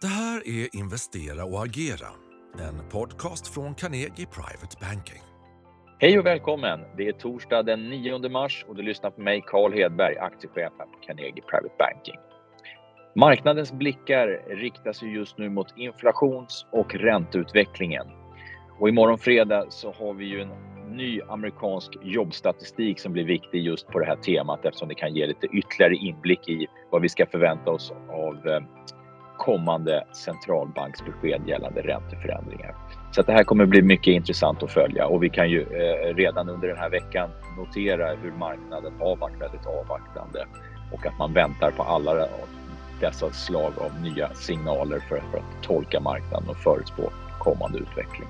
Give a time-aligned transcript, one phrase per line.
[0.00, 2.08] Det här är Investera och agera,
[2.58, 5.22] en podcast från Carnegie Private Banking.
[5.98, 6.80] Hej och välkommen!
[6.96, 10.86] Det är torsdag den 9 mars och du lyssnar på mig, Carl Hedberg, aktiechef här
[10.86, 12.14] på Carnegie Private Banking.
[13.14, 18.06] Marknadens blickar riktas just nu mot inflations och ränteutvecklingen.
[18.78, 20.52] Och imorgon fredag så har vi ju en
[20.96, 25.26] ny amerikansk jobbstatistik som blir viktig just på det här temat eftersom det kan ge
[25.26, 28.60] lite ytterligare inblick i vad vi ska förvänta oss av eh,
[29.38, 32.74] kommande centralbanksbesked gällande ränteförändringar.
[33.10, 36.14] Så att det här kommer bli mycket intressant att följa och vi kan ju eh,
[36.14, 40.46] redan under den här veckan notera hur marknaden har varit väldigt avvaktande
[40.92, 42.28] och att man väntar på alla
[43.00, 48.28] dessa slag av nya signaler för, för att tolka marknaden och förutspå kommande utveckling.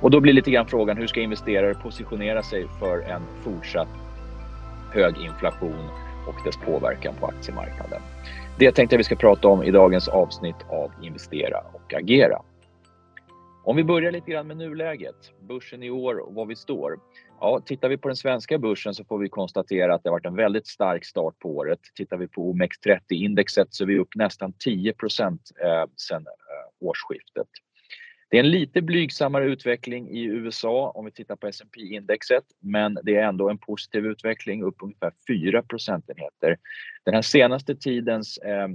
[0.00, 3.88] Och då blir lite grann frågan hur ska investerare positionera sig för en fortsatt
[4.92, 5.88] hög inflation
[6.30, 8.00] och dess påverkan på aktiemarknaden?
[8.58, 12.42] Det tänkte jag vi ska prata om i dagens avsnitt av Investera och agera.
[13.64, 15.16] Om vi börjar lite grann med nuläget,
[15.48, 16.98] börsen i år och var vi står.
[17.40, 20.26] Ja, tittar vi på den svenska börsen så får vi konstatera att det har varit
[20.26, 21.78] en väldigt stark start på året.
[21.94, 24.94] Tittar vi på OMX30-indexet så är vi upp nästan 10 eh,
[25.96, 27.48] sedan eh, årsskiftet.
[28.30, 32.98] Det är en lite blygsammare utveckling i USA om vi tittar på S&P indexet men
[33.02, 36.56] det är ändå en positiv utveckling upp ungefär 4 procentenheter.
[37.04, 38.68] Den här senaste tidens eh,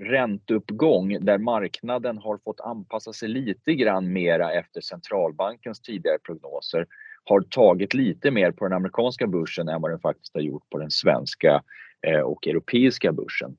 [0.00, 6.86] ränteuppgång där marknaden har fått anpassa sig lite grann mera efter centralbankens tidigare prognoser
[7.24, 10.78] har tagit lite mer på den amerikanska börsen än vad den faktiskt har gjort på
[10.78, 11.62] den svenska
[12.06, 13.56] eh, och europeiska börsen.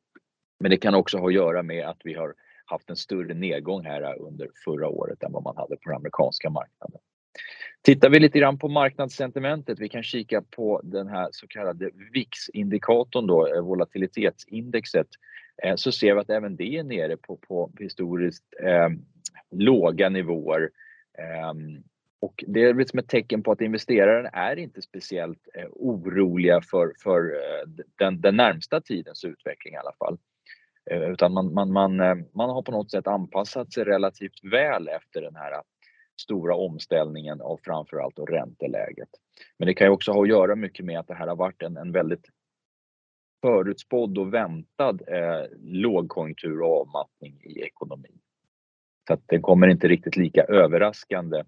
[0.59, 2.33] Men det kan också ha att göra med att vi har
[2.69, 6.49] haft en större nedgång här under förra året än vad man hade på den amerikanska
[6.49, 7.01] marknaden.
[7.81, 13.27] Tittar vi lite grann på marknadssentimentet, vi kan kika på den här så kallade VIX-indikatorn
[13.27, 15.07] då, eh, volatilitetsindexet,
[15.63, 18.89] eh, så ser vi att även det är nere på, på historiskt eh,
[19.51, 20.69] låga nivåer.
[21.17, 21.53] Eh,
[22.21, 26.93] och det är liksom ett tecken på att investeraren är inte speciellt eh, oroliga för,
[27.03, 30.17] för eh, den, den närmsta tidens utveckling i alla fall.
[30.89, 34.87] Eh, utan man, man, man, eh, man har på något sätt anpassat sig relativt väl
[34.87, 35.61] efter den här eh,
[36.21, 39.09] stora omställningen av framförallt ränteläget.
[39.57, 41.61] Men det kan ju också ha att göra mycket med att det här har varit
[41.61, 42.25] en, en väldigt
[43.41, 48.19] förutspådd och väntad eh, lågkonjunktur och avmattning i ekonomin.
[49.07, 51.43] Så att den kommer inte riktigt lika överraskande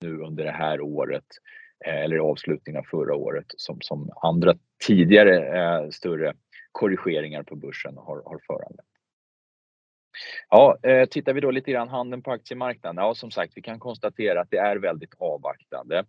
[0.00, 1.26] nu under det här året
[1.86, 4.54] eh, eller avslutningen av förra året som, som andra
[4.86, 6.34] tidigare eh, större
[6.72, 8.86] korrigeringar på börsen har, har föranlett.
[10.48, 13.04] Ja, eh, tittar vi då lite grann handeln på aktiemarknaden.
[13.04, 16.04] Ja, som sagt, vi kan konstatera att det är väldigt avvaktande.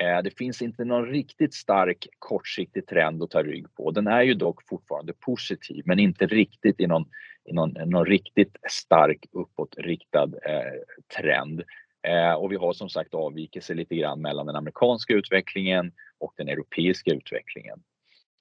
[0.00, 3.90] Eh, det finns inte någon riktigt stark kortsiktig trend att ta rygg på.
[3.90, 7.04] Den är ju dock fortfarande positiv, men inte riktigt i någon,
[7.44, 10.80] i någon, någon riktigt stark uppåtriktad eh,
[11.16, 11.62] trend.
[12.02, 16.48] Eh, och vi har som sagt avvikelse lite grann mellan den amerikanska utvecklingen och den
[16.48, 17.82] europeiska utvecklingen.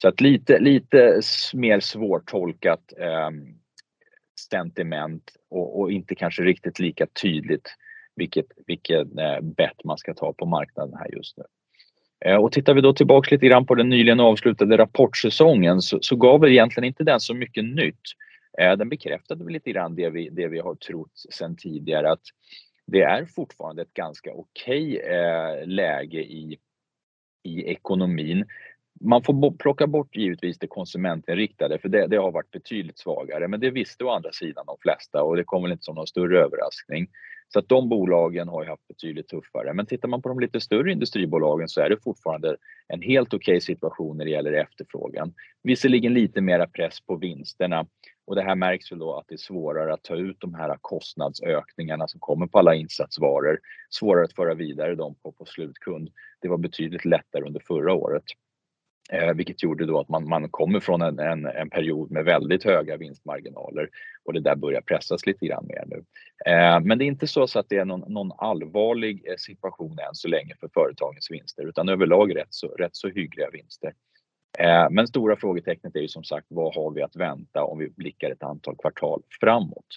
[0.02, 1.22] Så att lite, lite
[1.54, 3.30] mer svårtolkat eh,
[4.50, 7.76] sentiment och, och, inte kanske riktigt lika tydligt
[8.16, 11.44] vilket, vilket eh, bett man ska ta på marknaden här just nu.
[12.26, 16.16] Eh, och tittar vi då tillbaks lite grann på den nyligen avslutade rapportsäsongen så, så
[16.16, 18.02] gav väl egentligen inte den så mycket nytt.
[18.60, 22.24] Eh, den bekräftade väl lite grann det vi, det vi har trott sedan tidigare att
[22.88, 26.58] det är fortfarande ett ganska okej okay, eh, läge i,
[27.44, 28.46] i ekonomin
[29.02, 33.48] man får plocka bort givetvis det konsumentinriktade för det, det, har varit betydligt svagare.
[33.48, 36.08] Men det visste å andra sidan de flesta och det kom väl inte som någon
[36.08, 37.08] större överraskning.
[37.54, 39.74] Så att de bolagen har ju haft betydligt tuffare.
[39.74, 42.58] Men tittar man på de lite större industribolagen så är det fortfarande
[42.88, 45.34] en helt okej okay situation när det gäller efterfrågan.
[45.64, 47.86] Visserligen lite mera press på vinsterna
[48.28, 50.78] och det här märks väl då att det är svårare att ta ut de här
[50.82, 53.60] kostnadsökningarna som kommer på alla insatsvaror.
[53.90, 56.10] Svårare att föra vidare dem på, på slutkund.
[56.42, 58.24] Det var betydligt lättare under förra året.
[59.12, 62.64] Eh, vilket gjorde då att man, man kommer från en, en, en, period med väldigt
[62.64, 63.90] höga vinstmarginaler
[64.24, 66.04] och det där börjar pressas lite grann mer nu.
[66.52, 70.00] Eh, men det är inte så, så att det är någon, någon allvarlig eh, situation
[70.00, 73.94] än så länge för företagens vinster utan överlag rätt så, rätt så hyggliga vinster.
[74.60, 77.90] Eh, men stora frågetecknet är ju som sagt vad har vi att vänta om vi
[77.90, 79.88] blickar ett antal kvartal framåt?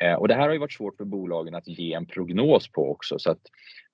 [0.00, 2.90] Eh, och det här har ju varit svårt för bolagen att ge en prognos på
[2.90, 3.40] också så att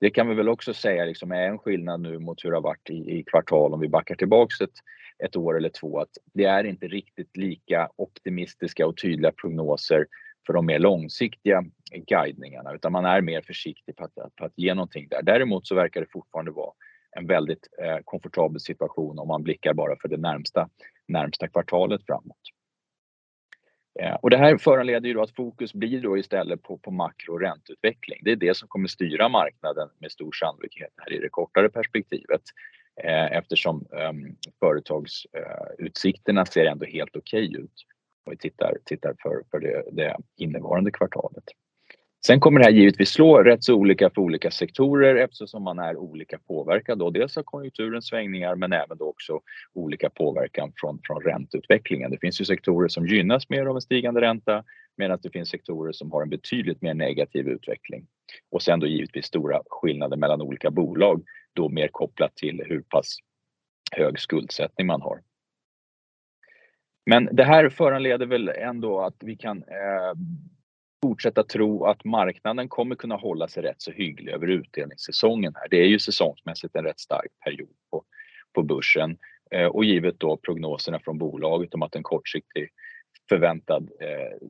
[0.01, 2.63] det kan vi väl också säga liksom är en skillnad nu mot hur det har
[2.63, 4.71] varit i, i kvartal om vi backar tillbaks ett,
[5.25, 10.07] ett år eller två att det är inte riktigt lika optimistiska och tydliga prognoser
[10.47, 11.65] för de mer långsiktiga
[12.07, 15.23] guidningarna utan man är mer försiktig på att, på att ge någonting där.
[15.23, 16.73] Däremot så verkar det fortfarande vara
[17.17, 20.69] en väldigt eh, komfortabel situation om man blickar bara för det närmsta,
[21.09, 22.54] närmsta kvartalet framåt.
[24.01, 27.33] Eh, och det här föranleder ju då att fokus blir då istället på, på makro
[27.33, 28.21] och ränteutveckling.
[28.23, 32.43] Det är det som kommer styra marknaden med stor sannolikhet här i det kortare perspektivet.
[33.03, 37.87] Eh, eftersom ehm, um, företagsutsikterna eh, uh, ser ändå helt okej okay ut
[38.25, 41.45] om vi tittar, tittar för, för det, det innevarande kvartalet.
[42.27, 45.97] Sen kommer det här givetvis slå rätt så olika för olika sektorer eftersom man är
[45.97, 47.11] olika påverkad då.
[47.11, 49.41] Dels av konjunkturens svängningar men även då också
[49.73, 52.11] olika påverkan från, från ränteutvecklingen.
[52.11, 54.65] Det finns ju sektorer som gynnas mer av en stigande ränta
[54.97, 58.07] medan det finns sektorer som har en betydligt mer negativ utveckling.
[58.51, 61.23] Och sen då givetvis stora skillnader mellan olika bolag
[61.53, 63.17] då mer kopplat till hur pass
[63.93, 65.21] hög skuldsättning man har.
[67.07, 70.15] Men det här föranleder väl ändå att vi kan eh,
[71.05, 75.69] fortsätta tro att marknaden kommer kunna hålla sig rätt så hygglig över utdelningssäsongen här.
[75.71, 78.05] Det är ju säsongsmässigt en rätt stark period på,
[78.55, 79.19] på börsen
[79.51, 82.69] eh, och givet då prognoserna från bolaget om att en kortsiktig
[83.29, 84.49] förväntad eh,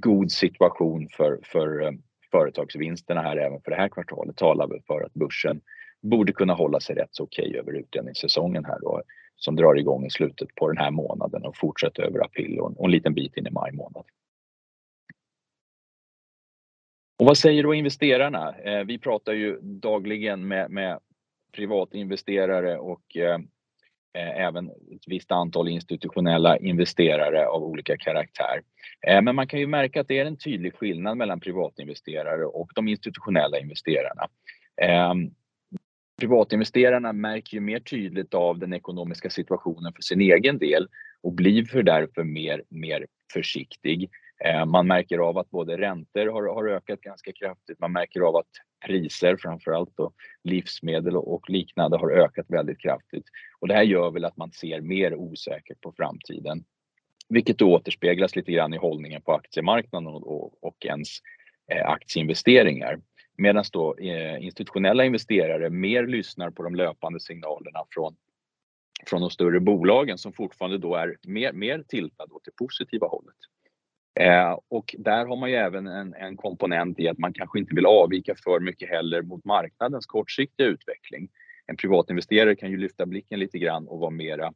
[0.00, 1.92] god situation för, för eh,
[2.30, 5.60] företagsvinsterna här även för det här kvartalet talar väl för att börsen
[6.02, 9.02] borde kunna hålla sig rätt så okej okay över utdelningssäsongen här då
[9.36, 12.84] som drar igång i slutet på den här månaden och fortsätter över april och, och
[12.84, 14.04] en liten bit in i maj månad.
[17.20, 18.54] Och vad säger då investerarna?
[18.64, 20.98] Eh, vi pratar ju dagligen med, med
[21.52, 23.34] privatinvesterare och eh,
[24.14, 28.62] eh, även ett visst antal institutionella investerare av olika karaktär.
[29.06, 32.70] Eh, men man kan ju märka att det är en tydlig skillnad mellan privatinvesterare och
[32.74, 34.28] de institutionella investerarna.
[34.82, 35.14] Eh,
[36.20, 40.88] privatinvesterarna märker ju mer tydligt av den ekonomiska situationen för sin egen del
[41.22, 44.10] och blir för därför mer, mer försiktig.
[44.44, 47.80] Eh, man märker av att både räntor har, har ökat ganska kraftigt.
[47.80, 48.48] Man märker av att
[48.86, 50.12] priser, framförallt då
[50.44, 53.24] livsmedel och liknande, har ökat väldigt kraftigt.
[53.60, 56.64] Och det här gör väl att man ser mer osäkert på framtiden.
[57.28, 61.08] Vilket då återspeglas lite grann i hållningen på aktiemarknaden och, och ens
[61.72, 63.00] eh, aktieinvesteringar.
[63.36, 68.16] Medan då eh, institutionella investerare mer lyssnar på de löpande signalerna från,
[69.06, 73.36] från de större bolagen som fortfarande då är mer, mer tiltade åt det positiva hållet.
[74.14, 77.74] Eh, och där har man ju även en, en, komponent i att man kanske inte
[77.74, 81.28] vill avvika för mycket heller mot marknadens kortsiktiga utveckling.
[81.66, 84.52] En privatinvesterare kan ju lyfta blicken lite grann och vara mera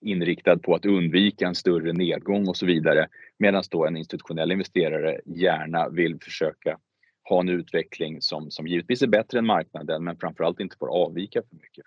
[0.00, 3.08] inriktad på att undvika en större nedgång och så vidare.
[3.38, 6.78] Medan då en institutionell investerare gärna vill försöka
[7.28, 11.42] ha en utveckling som, som givetvis är bättre än marknaden men framförallt inte får avvika
[11.42, 11.84] för mycket.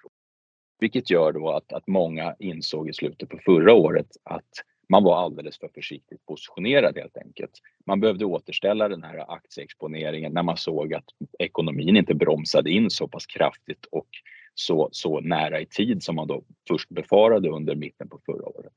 [0.79, 4.49] Vilket gör då att, att många insåg i slutet på förra året att
[4.91, 7.51] man var alldeles för försiktigt positionerad helt enkelt.
[7.85, 11.05] Man behövde återställa den här aktieexponeringen när man såg att
[11.39, 14.07] ekonomin inte bromsade in så pass kraftigt och
[14.53, 18.73] så, så nära i tid som man då först befarade under mitten på förra året.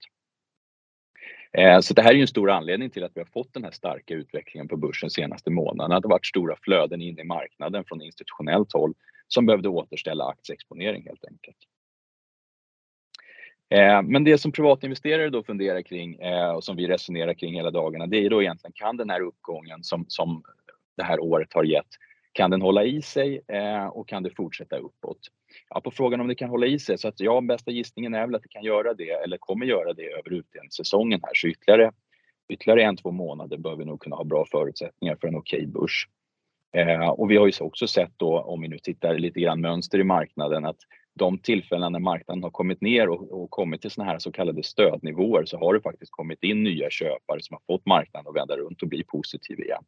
[1.52, 3.64] Eh, så det här är ju en stor anledning till att vi har fått den
[3.64, 6.00] här starka utvecklingen på börsen senaste månaderna.
[6.00, 8.94] Det har varit stora flöden in i marknaden från institutionellt håll
[9.28, 11.56] som behövde återställa aktieexponering helt enkelt.
[13.70, 17.70] Eh, men det som privatinvesterare då funderar kring eh, och som vi resonerar kring hela
[17.70, 20.42] dagarna, det är då egentligen kan den här uppgången som, som
[20.96, 21.88] det här året har gett,
[22.32, 25.18] kan den hålla i sig eh, och kan det fortsätta uppåt?
[25.68, 28.26] Ja, på frågan om det kan hålla i sig, så att ja, bästa gissningen är
[28.26, 31.30] väl att det kan göra det eller kommer göra det över utdelningssäsongen här.
[31.34, 31.92] Så ytterligare,
[32.48, 35.66] ytterligare en, två månader bör vi nog kunna ha bra förutsättningar för en okej okay
[35.66, 36.08] börs.
[36.76, 39.98] Eh, och vi har ju också sett då, om vi nu tittar lite grann mönster
[39.98, 40.78] i marknaden, att
[41.14, 44.62] de tillfällen när marknaden har kommit ner och, och kommit till såna här så kallade
[44.62, 48.56] stödnivåer så har det faktiskt kommit in nya köpare som har fått marknaden att vända
[48.56, 49.84] runt och bli positiv igen.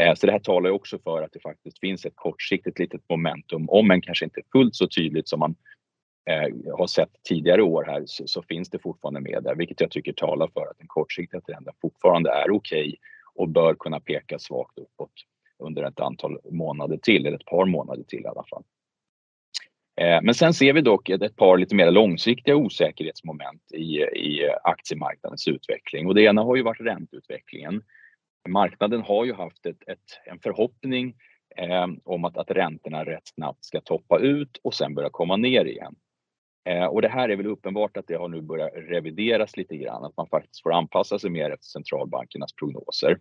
[0.00, 3.02] Eh, så det här talar ju också för att det faktiskt finns ett kortsiktigt litet
[3.08, 5.54] momentum, om än kanske inte fullt så tydligt som man
[6.30, 9.90] eh, har sett tidigare år här så, så, finns det fortfarande med där, vilket jag
[9.90, 12.96] tycker talar för att den kortsiktiga trenden fortfarande är okej okay
[13.34, 15.12] och bör kunna peka svagt uppåt
[15.58, 18.62] under ett antal månader till, eller ett par månader till i alla fall.
[20.00, 25.48] Eh, men sen ser vi dock ett par lite mer långsiktiga osäkerhetsmoment i, i aktiemarknadens
[25.48, 27.82] utveckling och det ena har ju varit ränteutvecklingen.
[28.48, 31.14] Marknaden har ju haft ett, ett, en förhoppning
[31.56, 35.64] eh, om att, att räntorna rätt snabbt ska toppa ut och sen börja komma ner
[35.64, 35.94] igen.
[36.64, 40.04] Eh, och det här är väl uppenbart att det har nu börjat revideras lite grann,
[40.04, 43.18] att man faktiskt får anpassa sig mer efter centralbankernas prognoser.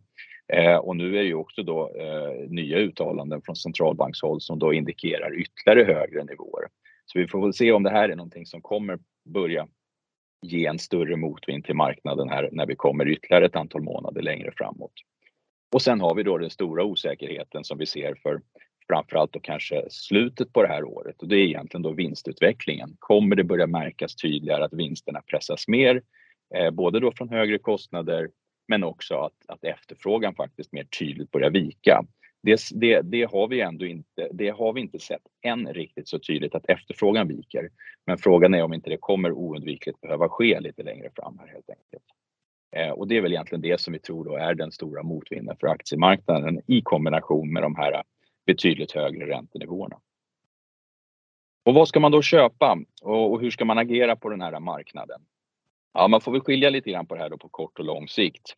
[0.53, 4.73] Eh, och nu är det ju också då eh, nya uttalanden från centralbankshåll som då
[4.73, 6.67] indikerar ytterligare högre nivåer.
[7.05, 9.67] Så vi får väl se om det här är någonting som kommer börja
[10.41, 14.51] ge en större motvind till marknaden här när vi kommer ytterligare ett antal månader längre
[14.57, 14.93] framåt.
[15.73, 18.41] Och sen har vi då den stora osäkerheten som vi ser för
[18.91, 22.95] framförallt då kanske slutet på det här året och det är egentligen då vinstutvecklingen.
[22.99, 26.01] Kommer det börja märkas tydligare att vinsterna pressas mer,
[26.55, 28.29] eh, både då från högre kostnader
[28.67, 32.05] men också att, att efterfrågan faktiskt mer tydligt börjar vika.
[32.43, 36.19] Det, det, det, har vi ändå inte, det har vi inte sett än riktigt så
[36.19, 37.69] tydligt att efterfrågan viker.
[38.05, 41.69] Men frågan är om inte det kommer oundvikligt behöva ske lite längre fram här helt
[41.69, 42.05] enkelt.
[42.75, 45.57] Eh, och det är väl egentligen det som vi tror då är den stora motvinden
[45.59, 48.03] för aktiemarknaden i kombination med de här
[48.53, 49.99] betydligt högre räntenivåerna.
[51.65, 55.21] Och vad ska man då köpa och, hur ska man agera på den här marknaden?
[55.93, 58.07] Ja, man får väl skilja lite grann på det här då på kort och lång
[58.07, 58.55] sikt.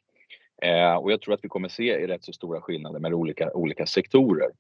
[0.62, 3.86] Eh, och jag tror att vi kommer se rätt så stora skillnader med olika, olika
[3.86, 4.52] sektorer.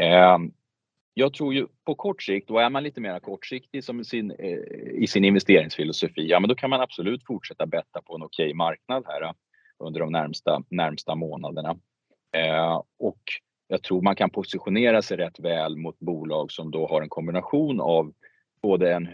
[0.00, 0.38] Eh,
[1.14, 4.58] jag tror ju på kort sikt, och är man lite mer kortsiktig som sin, eh,
[4.92, 8.54] i sin investeringsfilosofi, ja men då kan man absolut fortsätta betta på en okej okay
[8.54, 9.32] marknad här eh,
[9.78, 11.76] under de närmsta, närmsta månaderna.
[12.36, 13.22] Eh, och
[13.68, 17.80] jag tror man kan positionera sig rätt väl mot bolag som då har en kombination
[17.80, 18.12] av
[18.62, 19.08] både en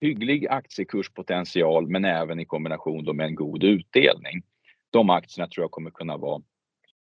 [0.00, 4.42] hygglig aktiekurspotential men även i kombination med en god utdelning.
[4.90, 6.42] De aktierna tror jag kommer kunna vara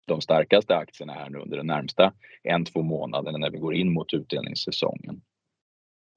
[0.08, 3.94] de starkaste aktierna här nu under de närmsta en, två månaderna när vi går in
[3.94, 5.22] mot utdelningssäsongen.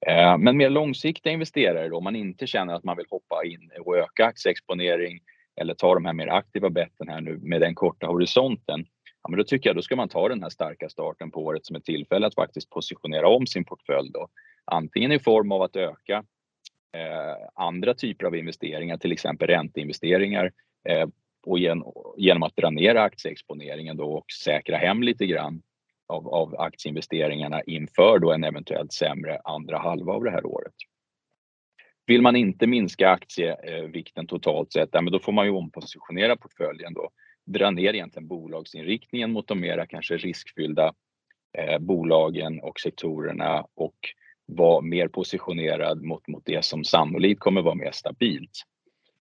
[0.07, 3.71] Eh, men mer långsiktiga investerare då, om man inte känner att man vill hoppa in
[3.81, 5.21] och öka aktieexponering
[5.61, 8.87] eller ta de här mer aktiva betten här nu med den korta horisonten.
[9.29, 11.67] Ja, men då tycker jag då ska man ta den här starka starten på året
[11.67, 14.29] som ett tillfälle att faktiskt positionera om sin portfölj då.
[14.65, 16.25] Antingen i form av att öka
[16.97, 20.53] eh, andra typer av investeringar, till exempel ränteinvesteringar
[20.89, 21.09] eh,
[21.47, 21.83] och gen,
[22.17, 25.63] genom att dra ner aktieexponeringen då och säkra hem lite grann
[26.07, 30.75] av, av aktieinvesteringarna inför då en eventuellt sämre andra halva av det här året.
[32.07, 36.95] Vill man inte minska aktievikten totalt sett, ja, men då får man ju ompositionera portföljen
[36.95, 37.11] då.
[37.49, 40.93] Dra ner egentligen bolagsinriktningen mot de mera kanske riskfyllda
[41.59, 43.97] eh, bolagen och sektorerna och
[44.47, 48.51] vara mer positionerad mot, mot det som sannolikt kommer vara mer stabilt.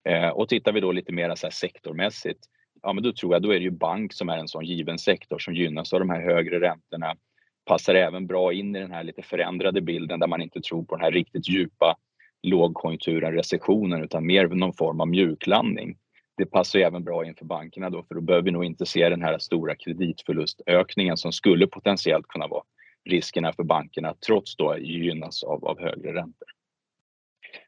[0.09, 2.41] Eh, och tittar vi då lite mer så här sektormässigt,
[2.83, 4.99] ja men då tror jag då är det ju bank som är en sån given
[4.99, 7.17] sektor som gynnas av de här högre räntorna.
[7.65, 10.97] Passar även bra in i den här lite förändrade bilden där man inte tror på
[10.97, 11.97] den här riktigt djupa
[12.43, 15.97] lågkonjunkturen, recessionen, utan mer någon form av mjuklandning.
[16.37, 19.09] Det passar ju även bra inför bankerna då, för då behöver vi nog inte se
[19.09, 22.63] den här stora kreditförlustökningen som skulle potentiellt kunna vara
[23.05, 26.49] riskerna för bankerna trots då gynnas av, av högre räntor.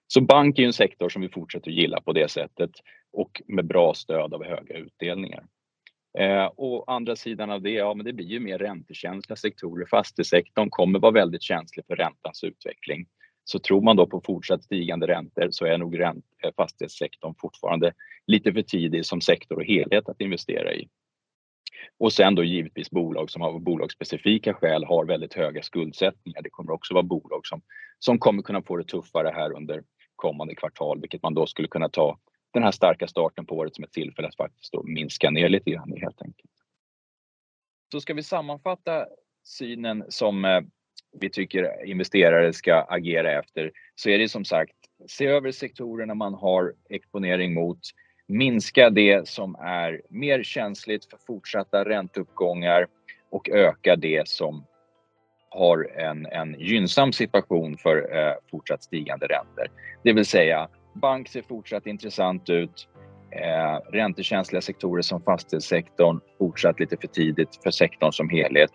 [0.06, 2.70] Så bank är en sektor som vi fortsätter gilla på det sättet
[3.12, 5.44] och med bra stöd av höga utdelningar.
[6.18, 9.86] Eh, och andra sidan av det, ja men det blir ju mer räntekänsliga sektorer.
[9.86, 13.06] Fastighetssektorn kommer vara väldigt känslig för räntans utveckling.
[13.44, 16.12] Så tror man då på fortsatt stigande räntor så är nog eh,
[16.56, 17.92] fastighetssektorn fortfarande
[18.26, 20.88] lite för tidig som sektor och helhet att investera i.
[21.98, 26.42] Och sen då givetvis bolag som av bolagsspecifika skäl har väldigt höga skuldsättningar.
[26.42, 27.62] Det kommer också vara bolag som,
[27.98, 29.82] som kommer kunna få det tuffare här under
[30.16, 32.18] kommande kvartal, vilket man då skulle kunna ta
[32.52, 35.70] den här starka starten på året som ett tillfälle att faktiskt då minska ner lite
[35.70, 36.50] grann helt enkelt.
[37.92, 39.06] Så ska vi sammanfatta
[39.44, 40.60] synen som eh,
[41.20, 44.76] vi tycker investerare ska agera efter så är det som sagt
[45.08, 47.80] se över sektorerna man har exponering mot,
[48.28, 52.86] minska det som är mer känsligt för fortsatta ränteuppgångar
[53.30, 54.64] och öka det som
[55.48, 59.66] har en, en gynnsam situation för eh, fortsatt stigande räntor.
[60.02, 62.88] Det vill säga, bank ser fortsatt intressant ut.
[63.30, 68.70] Eh, räntekänsliga sektorer som fastighetssektorn fortsatt lite för tidigt för sektorn som helhet.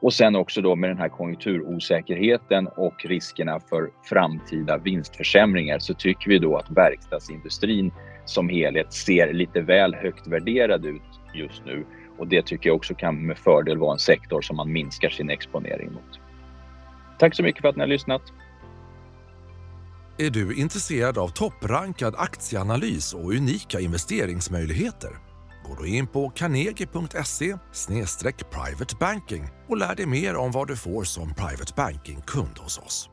[0.00, 6.28] Och sen också då med den här konjunkturosäkerheten och riskerna för framtida vinstförsämringar så tycker
[6.28, 7.92] vi då att verkstadsindustrin
[8.24, 11.02] som helhet ser lite väl högt värderad ut
[11.34, 11.84] just nu
[12.18, 15.30] och det tycker jag också kan med fördel vara en sektor som man minskar sin
[15.30, 16.20] exponering mot.
[17.18, 18.22] Tack så mycket för att ni har lyssnat.
[20.18, 25.10] Är du intresserad av topprankad aktieanalys och unika investeringsmöjligheter?
[25.64, 27.56] Gå då in på carnegie.se
[28.50, 33.11] privatebanking och lär dig mer om vad du får som private banking-kund hos oss.